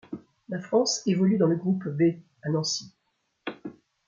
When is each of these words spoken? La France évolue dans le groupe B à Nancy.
La 0.49 0.59
France 0.59 1.03
évolue 1.05 1.37
dans 1.37 1.45
le 1.45 1.57
groupe 1.57 1.87
B 1.87 2.19
à 2.41 2.49
Nancy. 2.49 2.91